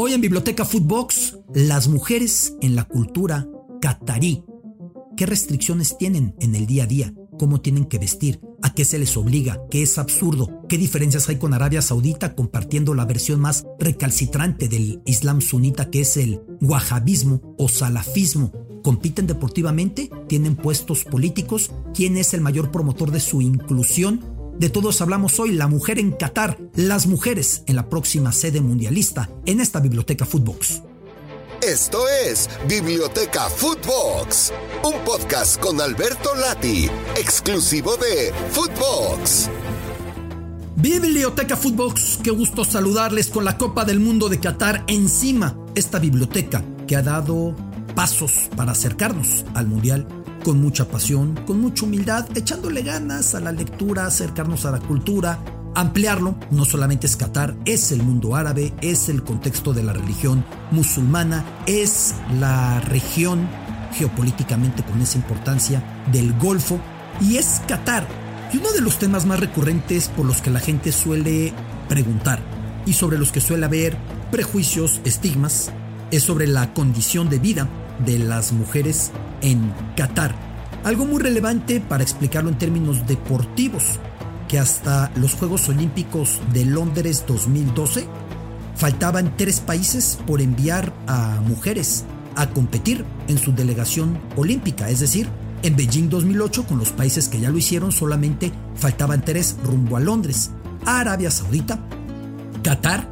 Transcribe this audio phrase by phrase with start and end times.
[0.00, 3.48] Hoy en Biblioteca Footbox, las mujeres en la cultura
[3.80, 4.44] catarí.
[5.16, 7.12] ¿Qué restricciones tienen en el día a día?
[7.36, 8.40] ¿Cómo tienen que vestir?
[8.62, 9.60] ¿A qué se les obliga?
[9.72, 10.62] ¿Qué es absurdo?
[10.68, 16.02] ¿Qué diferencias hay con Arabia Saudita compartiendo la versión más recalcitrante del Islam sunita que
[16.02, 18.52] es el wahhabismo o salafismo?
[18.84, 20.12] ¿Compiten deportivamente?
[20.28, 21.72] ¿Tienen puestos políticos?
[21.92, 24.37] ¿Quién es el mayor promotor de su inclusión?
[24.58, 29.30] De todos hablamos hoy, la mujer en Qatar, las mujeres en la próxima sede mundialista,
[29.46, 30.82] en esta Biblioteca Footbox.
[31.62, 34.52] Esto es Biblioteca Footbox,
[34.82, 39.48] un podcast con Alberto Lati, exclusivo de Footbox.
[40.74, 46.64] Biblioteca Footbox, qué gusto saludarles con la Copa del Mundo de Qatar encima, esta biblioteca
[46.88, 47.54] que ha dado
[47.94, 50.17] pasos para acercarnos al Mundial
[50.48, 55.44] con mucha pasión, con mucha humildad, echándole ganas a la lectura, acercarnos a la cultura,
[55.74, 60.42] ampliarlo, no solamente es Qatar, es el mundo árabe, es el contexto de la religión
[60.70, 63.46] musulmana, es la región
[63.92, 66.80] geopolíticamente con esa importancia del Golfo
[67.20, 68.08] y es Qatar.
[68.50, 71.52] Y uno de los temas más recurrentes por los que la gente suele
[71.90, 72.40] preguntar
[72.86, 73.98] y sobre los que suele haber
[74.30, 75.72] prejuicios, estigmas,
[76.10, 77.68] es sobre la condición de vida
[78.06, 80.47] de las mujeres en Qatar.
[80.88, 84.00] Algo muy relevante para explicarlo en términos deportivos,
[84.48, 88.06] que hasta los Juegos Olímpicos de Londres 2012
[88.74, 95.28] faltaban tres países por enviar a mujeres a competir en su delegación olímpica, es decir,
[95.62, 100.00] en Beijing 2008 con los países que ya lo hicieron solamente faltaban tres rumbo a
[100.00, 100.52] Londres,
[100.86, 101.78] Arabia Saudita,
[102.62, 103.06] Qatar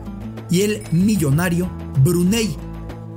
[0.48, 1.70] y el millonario
[2.02, 2.56] Brunei.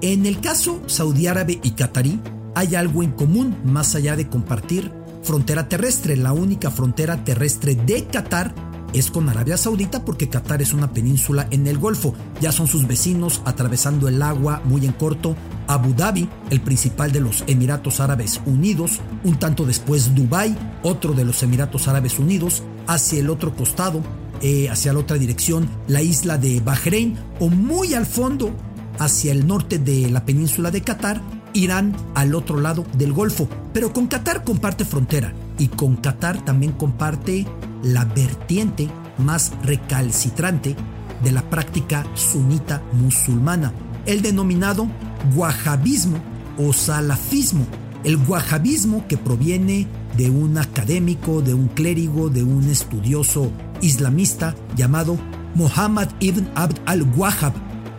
[0.02, 2.20] En el caso saudí árabe y qatarí,
[2.60, 4.92] hay algo en común más allá de compartir
[5.24, 6.18] frontera terrestre.
[6.18, 8.54] La única frontera terrestre de Qatar
[8.92, 12.14] es con Arabia Saudita porque Qatar es una península en el Golfo.
[12.42, 15.38] Ya son sus vecinos atravesando el agua muy en corto.
[15.68, 21.24] Abu Dhabi, el principal de los Emiratos Árabes Unidos, un tanto después Dubái, otro de
[21.24, 24.04] los Emiratos Árabes Unidos, hacia el otro costado,
[24.42, 28.52] eh, hacia la otra dirección, la isla de Bahrein, o muy al fondo,
[28.98, 31.22] hacia el norte de la península de Qatar,
[31.54, 33.48] Irán al otro lado del Golfo.
[33.74, 37.46] Pero con Qatar comparte frontera y con Qatar también comparte
[37.84, 40.76] la vertiente más recalcitrante
[41.24, 43.74] de la práctica sunita musulmana,
[44.06, 44.88] el denominado
[45.36, 46.18] wahhabismo
[46.58, 47.66] o salafismo.
[48.04, 53.52] El wahhabismo que proviene de un académico, de un clérigo, de un estudioso
[53.82, 55.18] islamista llamado
[55.56, 57.54] Muhammad ibn Abd al-Wahhab.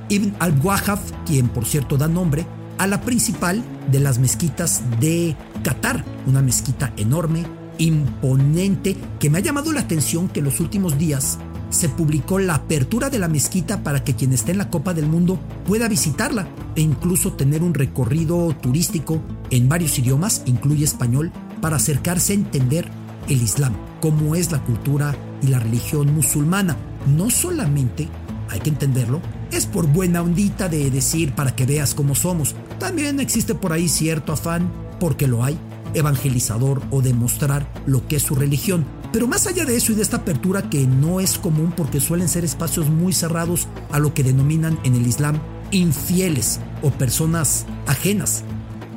[0.08, 2.46] Ibn al-Wahhab, quien por cierto da nombre
[2.80, 7.44] a la principal de las mezquitas de Qatar, una mezquita enorme,
[7.76, 12.54] imponente, que me ha llamado la atención que en los últimos días se publicó la
[12.54, 16.48] apertura de la mezquita para que quien esté en la Copa del Mundo pueda visitarla
[16.74, 19.20] e incluso tener un recorrido turístico
[19.50, 22.88] en varios idiomas, incluye español, para acercarse a entender
[23.28, 26.78] el Islam, cómo es la cultura y la religión musulmana.
[27.14, 28.08] No solamente,
[28.48, 29.20] hay que entenderlo,
[29.52, 32.54] es por buena ondita de decir para que veas cómo somos.
[32.78, 35.58] También existe por ahí cierto afán, porque lo hay,
[35.94, 38.84] evangelizador o demostrar lo que es su religión.
[39.12, 42.28] Pero más allá de eso y de esta apertura que no es común porque suelen
[42.28, 45.38] ser espacios muy cerrados a lo que denominan en el Islam
[45.72, 48.44] infieles o personas ajenas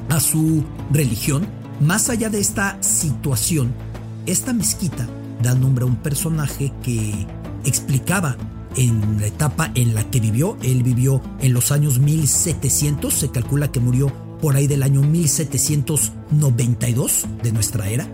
[0.10, 1.48] a su religión,
[1.80, 3.74] más allá de esta situación,
[4.26, 5.08] esta mezquita
[5.42, 7.28] da nombre a un personaje que
[7.66, 8.38] explicaba
[8.76, 10.58] en la etapa en la que vivió.
[10.62, 14.12] Él vivió en los años 1700, se calcula que murió
[14.42, 18.08] por ahí del año 1792 de nuestra era.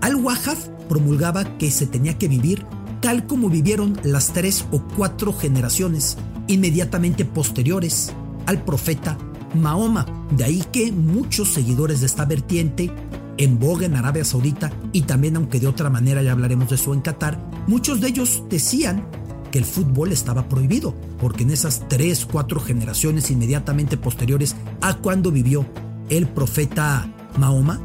[0.00, 2.64] Al-Wahhab promulgaba que se tenía que vivir
[3.00, 6.16] tal como vivieron las tres o cuatro generaciones
[6.48, 8.12] inmediatamente posteriores
[8.46, 9.16] al profeta
[9.54, 10.06] Mahoma.
[10.36, 12.90] De ahí que muchos seguidores de esta vertiente
[13.36, 16.92] en boga en Arabia Saudita y también, aunque de otra manera ya hablaremos de eso
[16.92, 19.06] en Qatar, muchos de ellos decían
[19.50, 25.30] que el fútbol estaba prohibido, porque en esas tres, cuatro generaciones inmediatamente posteriores a cuando
[25.30, 25.66] vivió
[26.08, 27.80] el profeta Mahoma,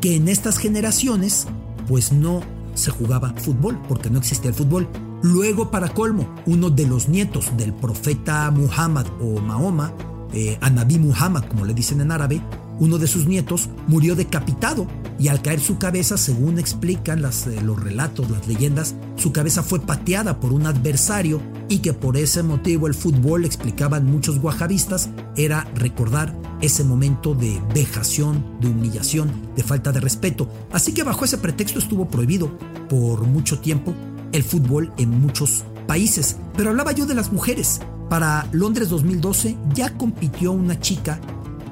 [0.00, 1.46] que en estas generaciones
[1.88, 2.42] pues no
[2.74, 4.88] se jugaba fútbol, porque no existía el fútbol.
[5.22, 9.92] Luego, para colmo, uno de los nietos del profeta Muhammad o Mahoma,
[10.32, 12.40] eh, Anabí Muhammad, como le dicen en árabe,
[12.80, 14.88] uno de sus nietos murió decapitado
[15.18, 19.62] y al caer su cabeza, según explican las, eh, los relatos, las leyendas, su cabeza
[19.62, 25.10] fue pateada por un adversario y que por ese motivo el fútbol, explicaban muchos guajabistas,
[25.36, 30.48] era recordar ese momento de vejación, de humillación, de falta de respeto.
[30.72, 32.50] Así que bajo ese pretexto estuvo prohibido
[32.88, 33.94] por mucho tiempo
[34.32, 36.38] el fútbol en muchos países.
[36.56, 41.20] Pero hablaba yo de las mujeres Para Londres 2012 ya compitió una chica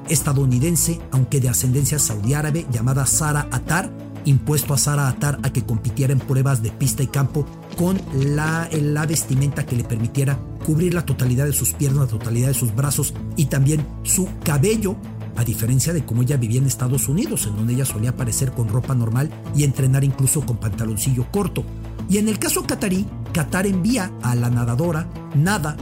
[0.09, 3.91] estadounidense, aunque de ascendencia saudí árabe, llamada Sara Atar,
[4.25, 7.45] impuesto a Sara Atar a que compitiera en pruebas de pista y campo
[7.77, 12.49] con la, la vestimenta que le permitiera cubrir la totalidad de sus piernas, la totalidad
[12.49, 14.95] de sus brazos y también su cabello,
[15.37, 18.67] a diferencia de cómo ella vivía en Estados Unidos, en donde ella solía aparecer con
[18.67, 21.63] ropa normal y entrenar incluso con pantaloncillo corto.
[22.09, 25.77] Y en el caso catarí, Qatar envía a la nadadora Nada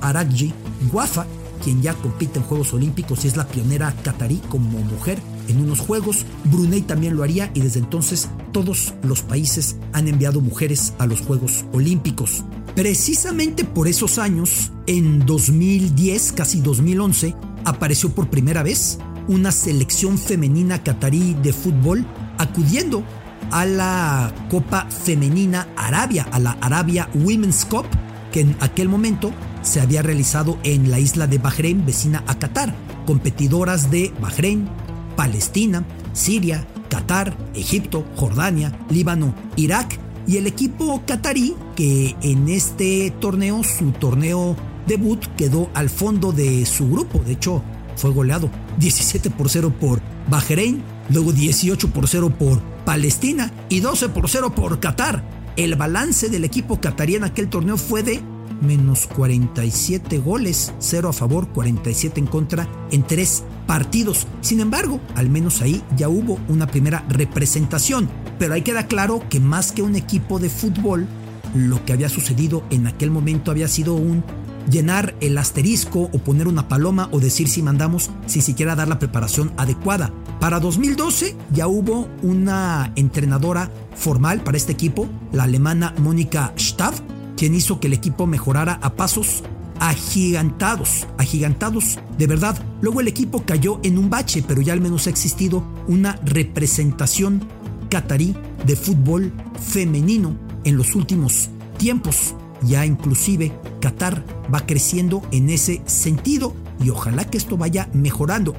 [0.00, 0.52] Arakji
[0.92, 1.26] Wafa,
[1.62, 5.18] quien ya compite en Juegos Olímpicos y es la pionera catarí como mujer
[5.48, 6.24] en unos Juegos.
[6.44, 11.20] Brunei también lo haría y desde entonces todos los países han enviado mujeres a los
[11.20, 12.44] Juegos Olímpicos.
[12.74, 17.34] Precisamente por esos años, en 2010, casi 2011,
[17.64, 18.98] apareció por primera vez
[19.28, 22.06] una selección femenina catarí de fútbol
[22.38, 23.04] acudiendo
[23.50, 27.86] a la Copa Femenina Arabia, a la Arabia Women's Cup,
[28.32, 32.74] que en aquel momento se había realizado en la isla de Bahrein, vecina a Qatar.
[33.06, 34.68] Competidoras de Bahrein,
[35.16, 43.62] Palestina, Siria, Qatar, Egipto, Jordania, Líbano, Irak y el equipo qatarí que en este torneo,
[43.64, 47.20] su torneo debut, quedó al fondo de su grupo.
[47.20, 47.62] De hecho,
[47.96, 54.10] fue goleado 17 por 0 por Bahrein, luego 18 por 0 por Palestina y 12
[54.10, 55.24] por 0 por Qatar.
[55.56, 58.22] El balance del equipo qatarí en aquel torneo fue de
[58.60, 64.26] menos 47 goles, 0 a favor, 47 en contra en tres partidos.
[64.40, 68.08] Sin embargo, al menos ahí ya hubo una primera representación.
[68.38, 71.06] Pero ahí queda claro que más que un equipo de fútbol,
[71.54, 74.24] lo que había sucedido en aquel momento había sido un
[74.70, 78.98] llenar el asterisco o poner una paloma o decir si mandamos sin siquiera dar la
[78.98, 80.12] preparación adecuada.
[80.38, 87.00] Para 2012 ya hubo una entrenadora formal para este equipo, la alemana Mónica Staff,
[87.40, 89.42] quien hizo que el equipo mejorara a pasos
[89.78, 92.62] agigantados, agigantados de verdad.
[92.82, 97.42] Luego el equipo cayó en un bache, pero ya al menos ha existido una representación
[97.88, 101.48] catarí de fútbol femenino en los últimos
[101.78, 102.34] tiempos.
[102.60, 104.22] Ya inclusive Qatar
[104.54, 106.54] va creciendo en ese sentido
[106.84, 108.54] y ojalá que esto vaya mejorando.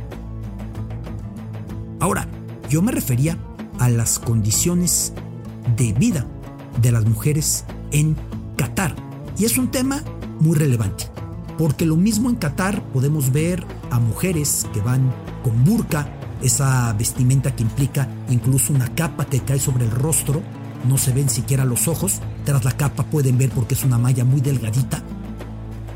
[2.00, 2.28] Ahora,
[2.68, 3.38] yo me refería
[3.78, 5.14] a las condiciones
[5.78, 6.26] de vida
[6.82, 8.16] de las mujeres en
[8.62, 8.96] Qatar.
[9.40, 10.04] Y es un tema
[10.40, 11.06] muy relevante,
[11.58, 15.12] porque lo mismo en Qatar podemos ver a mujeres que van
[15.44, 16.08] con burka,
[16.44, 20.44] esa vestimenta que implica incluso una capa que cae sobre el rostro,
[20.88, 24.26] no se ven siquiera los ojos, tras la capa pueden ver porque es una malla
[24.26, 25.02] muy delgadita,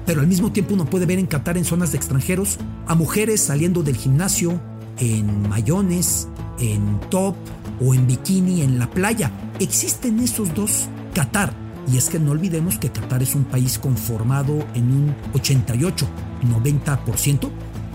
[0.07, 2.57] pero al mismo tiempo uno puede ver en Qatar en zonas de extranjeros
[2.87, 4.59] a mujeres saliendo del gimnasio
[4.97, 6.27] en mayones,
[6.59, 7.35] en top
[7.79, 9.31] o en bikini en la playa.
[9.59, 14.65] Existen esos dos Qatar y es que no olvidemos que Qatar es un país conformado
[14.73, 17.49] en un 88-90%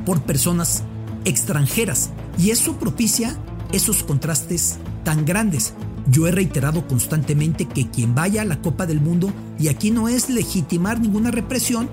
[0.04, 0.84] por personas
[1.24, 2.10] extranjeras.
[2.38, 3.36] Y eso propicia
[3.72, 5.74] esos contrastes tan grandes.
[6.06, 10.08] Yo he reiterado constantemente que quien vaya a la Copa del Mundo, y aquí no
[10.08, 11.88] es legitimar ninguna represión,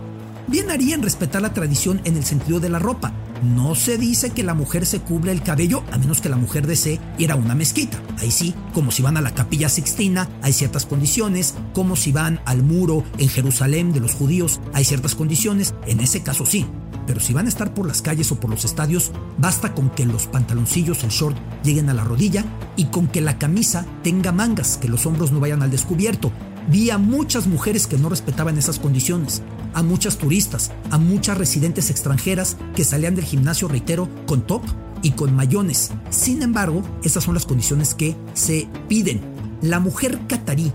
[0.47, 3.13] bien haría en respetar la tradición en el sentido de la ropa.
[3.43, 6.65] No se dice que la mujer se cubre el cabello a menos que la mujer
[6.65, 8.01] desee ir a una mezquita.
[8.17, 12.41] Ahí sí, como si van a la capilla sixtina, hay ciertas condiciones, como si van
[12.45, 16.65] al muro en Jerusalén de los judíos, hay ciertas condiciones, en ese caso sí.
[17.05, 20.05] Pero si van a estar por las calles o por los estadios, basta con que
[20.05, 22.43] los pantaloncillos, el short, lleguen a la rodilla
[22.75, 26.31] y con que la camisa tenga mangas, que los hombros no vayan al descubierto.
[26.69, 29.41] Vi a muchas mujeres que no respetaban esas condiciones
[29.73, 34.63] a muchas turistas, a muchas residentes extranjeras que salían del gimnasio, reitero, con top
[35.01, 35.91] y con mayones.
[36.09, 39.21] Sin embargo, esas son las condiciones que se piden.
[39.61, 40.71] La mujer catarí,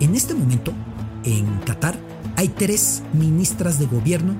[0.00, 0.72] en este momento,
[1.24, 1.98] en Qatar,
[2.36, 4.34] hay tres ministras de gobierno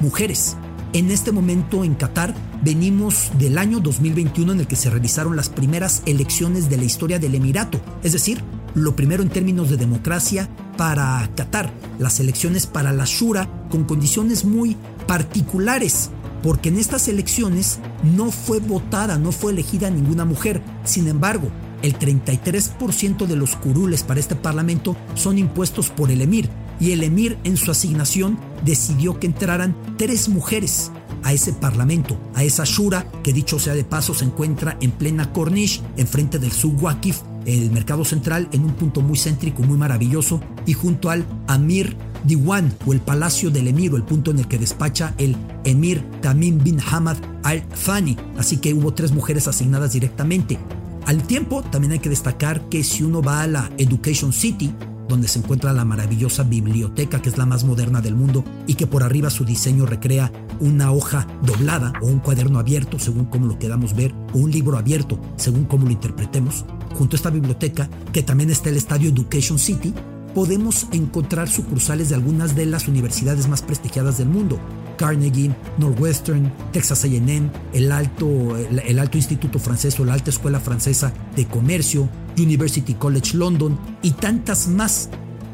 [0.00, 0.56] mujeres.
[0.92, 5.48] En este momento en Qatar venimos del año 2021 en el que se realizaron las
[5.48, 8.42] primeras elecciones de la historia del Emirato, es decir,
[8.74, 10.48] lo primero en términos de democracia
[10.80, 16.08] para Qatar, las elecciones para la Shura con condiciones muy particulares,
[16.42, 20.62] porque en estas elecciones no fue votada, no fue elegida ninguna mujer.
[20.84, 21.50] Sin embargo,
[21.82, 26.48] el 33% de los curules para este parlamento son impuestos por el emir,
[26.80, 30.90] y el emir en su asignación decidió que entraran tres mujeres
[31.22, 35.30] a ese parlamento, a esa shura que dicho sea de paso se encuentra en plena
[35.30, 40.72] Corniche, enfrente del Subwakif, el mercado central, en un punto muy céntrico, muy maravilloso, y
[40.72, 45.14] junto al Amir Diwan o el Palacio del Emir el punto en el que despacha
[45.18, 48.16] el Emir Tamim bin Hamad al Thani.
[48.36, 50.58] Así que hubo tres mujeres asignadas directamente.
[51.06, 54.72] Al tiempo, también hay que destacar que si uno va a la Education City,
[55.10, 58.86] donde se encuentra la maravillosa biblioteca que es la más moderna del mundo y que
[58.86, 63.58] por arriba su diseño recrea una hoja doblada o un cuaderno abierto según como lo
[63.58, 66.64] queramos ver o un libro abierto según como lo interpretemos.
[66.94, 69.92] Junto a esta biblioteca, que también está el estadio Education City,
[70.34, 74.58] podemos encontrar sucursales de algunas de las universidades más prestigiadas del mundo.
[75.00, 81.10] Carnegie, Northwestern, Texas AM, el Alto, el, Alto Instituto Francés o la Alta Escuela Francesa
[81.34, 85.08] de Comercio, University College London y tantas más.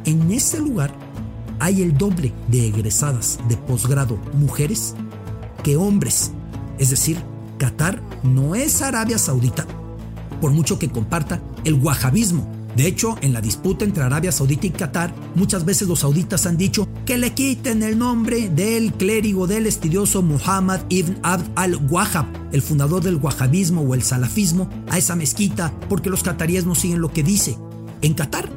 [0.05, 0.93] En ese lugar
[1.61, 4.97] hay el doble de egresadas de posgrado mujeres
[5.63, 6.33] que hombres.
[6.81, 7.17] Es decir,
[7.57, 9.65] Qatar no es Arabia Saudita,
[10.41, 14.71] por mucho que comparta el wahabismo de hecho, en la disputa entre Arabia Saudita y
[14.71, 19.67] Qatar, muchas veces los sauditas han dicho que le quiten el nombre del clérigo del
[19.67, 25.73] estudioso Muhammad ibn Abd al-Wahhab, el fundador del wahabismo o el salafismo, a esa mezquita
[25.89, 27.57] porque los qataríes no siguen lo que dice.
[28.03, 28.51] En Qatar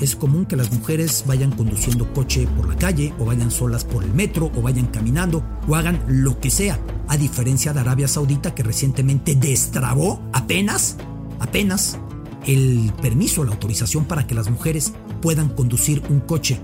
[0.00, 4.04] es común que las mujeres vayan conduciendo coche por la calle o vayan solas por
[4.04, 8.54] el metro o vayan caminando o hagan lo que sea, a diferencia de Arabia Saudita
[8.54, 10.98] que recientemente destrabó apenas,
[11.40, 11.98] apenas
[12.46, 16.60] el permiso, la autorización para que las mujeres puedan conducir un coche.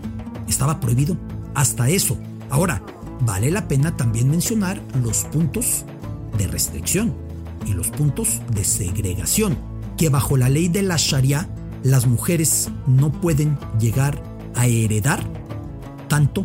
[0.49, 1.17] Estaba prohibido
[1.55, 2.19] hasta eso.
[2.51, 2.83] Ahora,
[3.21, 5.85] vale la pena también mencionar los puntos
[6.37, 7.15] de restricción
[7.67, 9.59] y los puntos de segregación,
[9.97, 11.49] que bajo la ley de la Sharia
[11.83, 14.23] las mujeres no pueden llegar
[14.55, 15.23] a heredar
[16.09, 16.45] tanto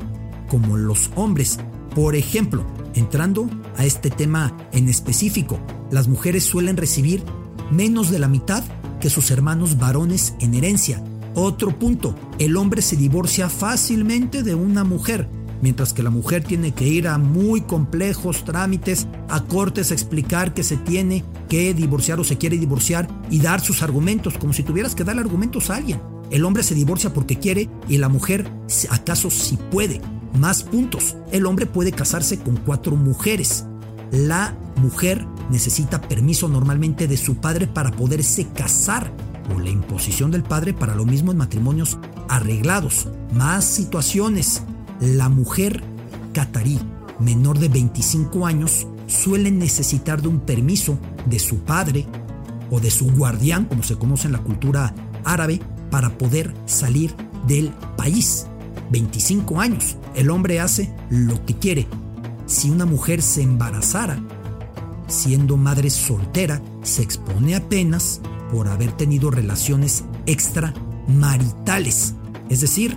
[0.49, 1.59] como los hombres.
[1.95, 5.59] Por ejemplo, entrando a este tema en específico,
[5.91, 7.23] las mujeres suelen recibir
[7.71, 8.63] menos de la mitad
[9.03, 11.03] que sus hermanos varones en herencia.
[11.35, 15.27] Otro punto, el hombre se divorcia fácilmente de una mujer,
[15.61, 20.53] mientras que la mujer tiene que ir a muy complejos trámites, a cortes a explicar
[20.53, 24.63] que se tiene que divorciar o se quiere divorciar y dar sus argumentos, como si
[24.63, 25.99] tuvieras que darle argumentos a alguien.
[26.31, 28.49] El hombre se divorcia porque quiere y la mujer
[28.89, 29.99] acaso si puede.
[30.39, 31.17] Más puntos.
[31.33, 33.65] El hombre puede casarse con cuatro mujeres.
[34.13, 39.11] La mujer necesita permiso normalmente de su padre para poderse casar
[39.55, 41.97] o la imposición del padre para lo mismo en matrimonios
[42.29, 43.07] arreglados.
[43.33, 44.61] Más situaciones.
[44.99, 45.83] La mujer
[46.31, 46.79] catarí
[47.19, 52.05] menor de 25 años suele necesitar de un permiso de su padre
[52.69, 54.93] o de su guardián, como se conoce en la cultura
[55.23, 57.15] árabe, para poder salir
[57.47, 58.45] del país.
[58.91, 59.97] 25 años.
[60.13, 61.87] El hombre hace lo que quiere.
[62.45, 64.21] Si una mujer se embarazara,
[65.07, 68.21] siendo madre soltera, se expone apenas
[68.51, 72.13] por haber tenido relaciones extramaritales.
[72.49, 72.95] Es decir,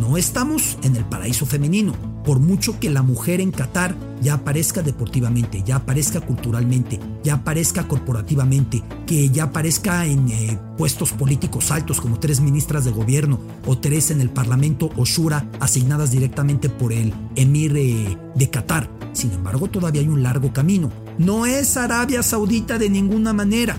[0.00, 2.15] no estamos en el paraíso femenino.
[2.26, 7.86] Por mucho que la mujer en Qatar ya aparezca deportivamente, ya aparezca culturalmente, ya aparezca
[7.86, 13.78] corporativamente, que ya aparezca en eh, puestos políticos altos como tres ministras de gobierno o
[13.78, 18.90] tres en el Parlamento o Shura asignadas directamente por el emir eh, de Qatar.
[19.12, 20.90] Sin embargo, todavía hay un largo camino.
[21.18, 23.78] No es Arabia Saudita de ninguna manera.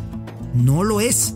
[0.53, 1.35] No lo es.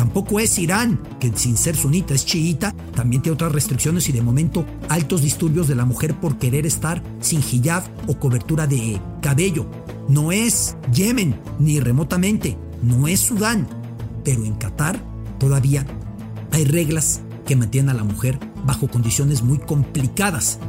[0.00, 4.22] Tampoco es Irán, que sin ser sunita es chiita, también tiene otras restricciones y de
[4.22, 9.66] momento altos disturbios de la mujer por querer estar sin hijab o cobertura de cabello.
[10.08, 12.56] No es Yemen, ni remotamente.
[12.82, 13.68] No es Sudán.
[14.24, 14.98] Pero en Qatar
[15.38, 15.84] todavía
[16.50, 20.60] hay reglas que mantienen a la mujer bajo condiciones muy complicadas.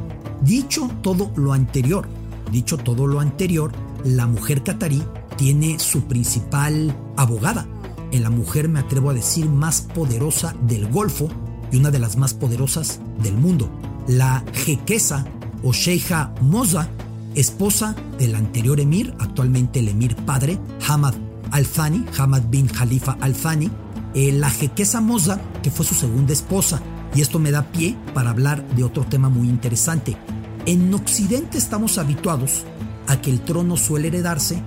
[0.42, 2.06] Dicho todo lo anterior,
[2.50, 3.72] dicho todo lo anterior,
[4.04, 5.02] la mujer catarí
[5.38, 7.66] tiene su principal abogada,
[8.12, 11.28] en la mujer me atrevo a decir más poderosa del Golfo
[11.72, 13.68] y una de las más poderosas del mundo,
[14.06, 15.26] la jequesa
[15.62, 16.88] o Sheikha Moza,
[17.34, 21.14] esposa del anterior emir, actualmente el emir padre, Hamad
[21.50, 23.70] Al-Thani, Hamad bin Khalifa Al-Thani,
[24.14, 26.82] eh, la jequesa Moza, que fue su segunda esposa.
[27.14, 30.16] Y esto me da pie para hablar de otro tema muy interesante.
[30.64, 32.64] En Occidente estamos habituados
[33.06, 34.62] a que el trono suele heredarse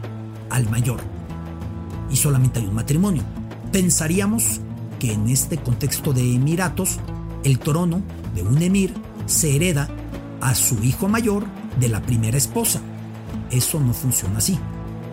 [0.50, 1.15] al mayor.
[2.12, 3.24] Y solamente hay un matrimonio.
[3.72, 4.62] Pensaríamos
[5.00, 7.00] que en este contexto de emiratos,
[7.44, 8.02] el trono
[8.34, 8.94] de un emir
[9.26, 9.90] se hereda
[10.42, 11.46] a su hijo mayor
[11.80, 12.82] de la primera esposa.
[13.52, 14.58] Eso no funciona así.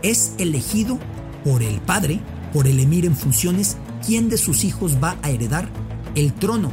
[0.02, 0.98] Es elegido
[1.44, 2.20] por el padre,
[2.52, 5.68] por el emir en funciones, quién de sus hijos va a heredar
[6.14, 6.72] el trono.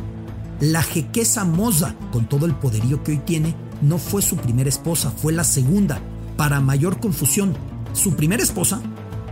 [0.59, 5.11] La jequesa Moza, con todo el poderío que hoy tiene, no fue su primera esposa,
[5.11, 6.01] fue la segunda
[6.35, 7.53] para mayor confusión,
[7.93, 8.81] su primera esposa,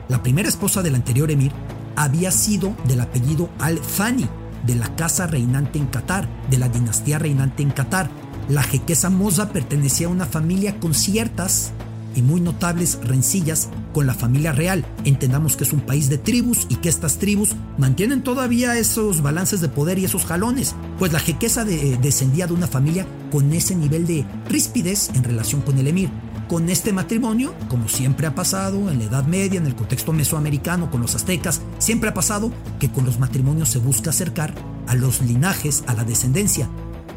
[0.09, 1.51] la primera esposa del anterior emir,
[1.95, 4.27] había sido del apellido Al-Thani,
[4.65, 8.09] de la casa reinante en Qatar, de la dinastía reinante en Qatar.
[8.49, 11.71] La jequesa Moza pertenecía a una familia con ciertas
[12.15, 14.85] y muy notables rencillas con la familia real.
[15.05, 19.61] Entendamos que es un país de tribus y que estas tribus mantienen todavía esos balances
[19.61, 24.07] de poder y esos jalones, pues la jequeza descendía de una familia con ese nivel
[24.07, 26.09] de ríspidez en relación con el emir.
[26.47, 30.89] Con este matrimonio, como siempre ha pasado en la Edad Media, en el contexto mesoamericano,
[30.89, 34.53] con los aztecas, siempre ha pasado que con los matrimonios se busca acercar
[34.87, 36.69] a los linajes, a la descendencia.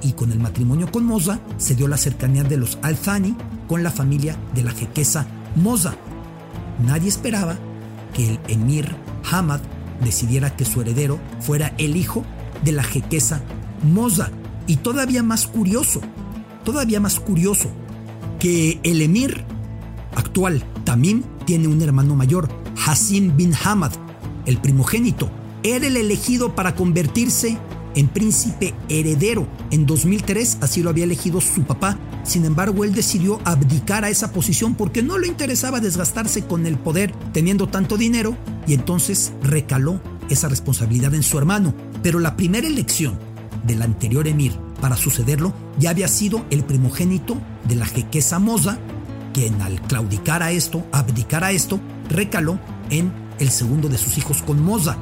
[0.03, 3.37] Y con el matrimonio con Moza se dio la cercanía de los Alzani
[3.69, 5.95] con la familia de la jequesa Moza.
[6.85, 7.57] Nadie esperaba
[8.13, 8.97] que el emir
[9.31, 9.61] Hamad
[10.03, 12.25] decidiera que su heredero fuera el hijo
[12.65, 13.43] de la jequesa
[13.85, 14.31] Moza.
[14.67, 16.01] Y todavía más curioso,
[16.65, 17.71] todavía más curioso,
[18.41, 19.45] que el emir
[20.17, 22.49] actual, Tamim, tiene un hermano mayor,
[22.85, 23.93] Hassim bin Hamad,
[24.47, 25.31] el primogénito.
[25.63, 27.59] Era el elegido para convertirse
[27.95, 29.47] en príncipe heredero.
[29.71, 31.99] En 2003 así lo había elegido su papá.
[32.23, 36.79] Sin embargo, él decidió abdicar a esa posición porque no le interesaba desgastarse con el
[36.79, 41.75] poder teniendo tanto dinero y entonces recaló esa responsabilidad en su hermano.
[42.03, 43.19] Pero la primera elección
[43.67, 47.37] del anterior emir para sucederlo ya había sido el primogénito
[47.69, 48.79] de la jequesa Moza,
[49.33, 52.59] quien al claudicar a esto, abdicar a esto, recaló
[52.91, 54.97] en el segundo de sus hijos con Moza.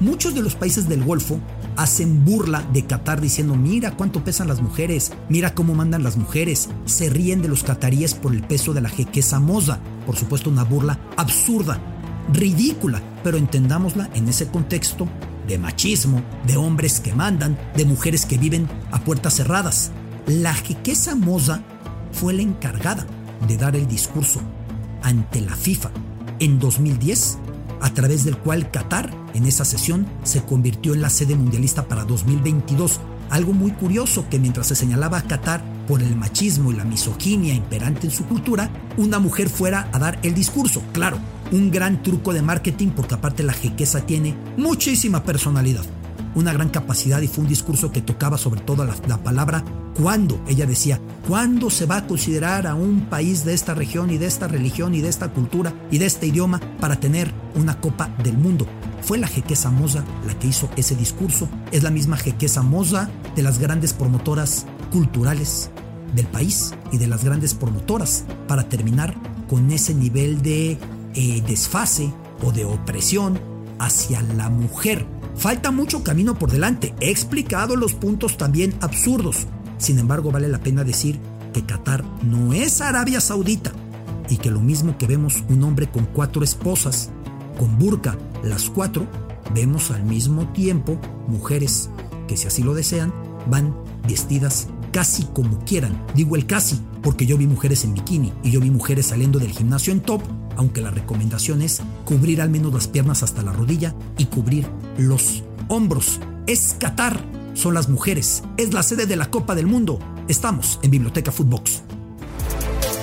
[0.00, 1.38] Muchos de los países del Golfo
[1.76, 6.68] hacen burla de Qatar diciendo mira cuánto pesan las mujeres, mira cómo mandan las mujeres,
[6.84, 10.64] se ríen de los cataríes por el peso de la jequesa Moza, por supuesto una
[10.64, 11.80] burla absurda,
[12.32, 15.08] ridícula, pero entendámosla en ese contexto
[15.46, 19.90] de machismo, de hombres que mandan, de mujeres que viven a puertas cerradas.
[20.26, 21.62] La jequesa Moza
[22.12, 23.06] fue la encargada
[23.46, 24.40] de dar el discurso
[25.02, 25.90] ante la FIFA
[26.38, 27.38] en 2010,
[27.80, 32.04] a través del cual Qatar en esa sesión se convirtió en la sede mundialista para
[32.04, 33.00] 2022.
[33.30, 37.54] Algo muy curioso que mientras se señalaba a Qatar por el machismo y la misoginia
[37.54, 40.82] imperante en su cultura, una mujer fuera a dar el discurso.
[40.92, 41.18] Claro,
[41.52, 45.84] un gran truco de marketing porque aparte la jequesa tiene muchísima personalidad,
[46.34, 50.40] una gran capacidad y fue un discurso que tocaba sobre todo la, la palabra cuándo.
[50.48, 54.26] Ella decía, ¿cuándo se va a considerar a un país de esta región y de
[54.26, 58.36] esta religión y de esta cultura y de este idioma para tener una copa del
[58.36, 58.66] mundo?
[59.02, 61.48] Fue la jequesa Moza la que hizo ese discurso.
[61.72, 65.70] Es la misma jequesa Moza de las grandes promotoras culturales
[66.14, 69.14] del país y de las grandes promotoras para terminar
[69.48, 70.78] con ese nivel de
[71.14, 73.38] desfase o de opresión
[73.78, 75.06] hacia la mujer.
[75.36, 76.94] Falta mucho camino por delante.
[77.00, 79.46] He explicado los puntos también absurdos.
[79.78, 81.18] Sin embargo, vale la pena decir
[81.52, 83.72] que Qatar no es Arabia Saudita
[84.28, 87.10] y que lo mismo que vemos un hombre con cuatro esposas,
[87.58, 89.06] con burka, las cuatro,
[89.52, 90.98] vemos al mismo tiempo
[91.28, 91.90] mujeres
[92.26, 93.12] que si así lo desean,
[93.48, 93.74] van
[94.08, 96.00] vestidas casi como quieran.
[96.14, 99.50] Digo el casi porque yo vi mujeres en bikini y yo vi mujeres saliendo del
[99.50, 100.22] gimnasio en top
[100.56, 104.66] aunque la recomendación es cubrir al menos las piernas hasta la rodilla y cubrir
[104.98, 106.20] los hombros.
[106.46, 107.20] Es Qatar,
[107.54, 109.98] son las mujeres, es la sede de la Copa del Mundo.
[110.28, 111.82] Estamos en Biblioteca Footbox.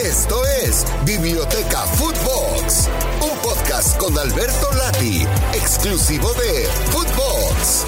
[0.04, 2.90] Esto es Biblioteca Footbox,
[3.22, 7.86] un podcast con Alberto Lati, exclusivo de Footbox.